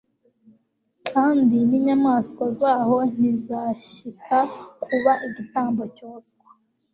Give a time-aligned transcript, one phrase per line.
[1.11, 4.37] kandi ninyamaswa zaho ntizashyika
[4.83, 6.45] kuba igitambo cyoswa